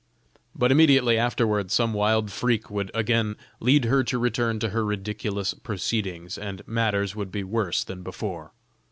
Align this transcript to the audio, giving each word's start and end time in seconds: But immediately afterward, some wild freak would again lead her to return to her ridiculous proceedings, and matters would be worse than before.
But 0.55 0.71
immediately 0.71 1.15
afterward, 1.15 1.69
some 1.69 1.93
wild 1.93 2.31
freak 2.31 2.71
would 2.71 2.89
again 2.91 3.35
lead 3.59 3.85
her 3.85 4.03
to 4.05 4.17
return 4.17 4.57
to 4.57 4.69
her 4.69 4.83
ridiculous 4.83 5.53
proceedings, 5.53 6.39
and 6.39 6.67
matters 6.67 7.15
would 7.15 7.31
be 7.31 7.43
worse 7.43 7.83
than 7.83 8.01
before. 8.01 8.51